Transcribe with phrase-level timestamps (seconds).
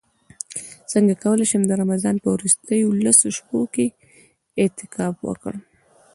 [0.91, 3.85] څنګه کولی شم د رمضان په وروستیو لسو شپو کې
[4.61, 5.61] اعتکاف وکړم